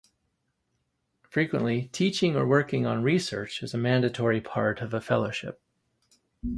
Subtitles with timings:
[1.29, 5.61] Frequently, teaching or working on research is a mandatory part of a fellowship.